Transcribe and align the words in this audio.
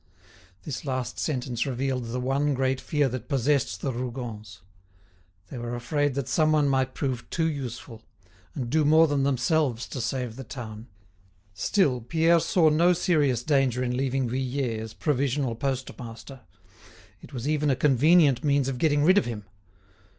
This 0.63 0.83
last 0.83 1.19
sentence 1.19 1.67
revealed 1.67 2.05
the 2.05 2.19
one 2.19 2.55
great 2.55 2.81
fear 2.81 3.07
that 3.09 3.29
possessed 3.29 3.81
the 3.81 3.93
Rougons. 3.93 4.61
They 5.51 5.59
were 5.59 5.75
afraid 5.75 6.15
that 6.15 6.27
some 6.27 6.53
one 6.53 6.67
might 6.67 6.95
prove 6.95 7.29
too 7.29 7.47
useful, 7.47 8.01
and 8.55 8.67
do 8.71 8.83
more 8.83 9.05
than 9.07 9.21
themselves 9.21 9.87
to 9.89 10.01
save 10.01 10.37
the 10.37 10.43
town. 10.43 10.87
Still, 11.53 12.01
Pierre 12.01 12.39
saw 12.39 12.69
no 12.69 12.93
serious 12.93 13.43
danger 13.43 13.83
in 13.83 13.95
leaving 13.95 14.27
Vuillet 14.27 14.79
as 14.79 14.95
provisional 14.95 15.53
postmaster; 15.55 16.39
it 17.21 17.31
was 17.31 17.47
even 17.47 17.69
a 17.69 17.75
convenient 17.75 18.43
means 18.43 18.67
of 18.67 18.79
getting 18.79 19.03
rid 19.03 19.19
of 19.19 19.25
him. 19.25 19.43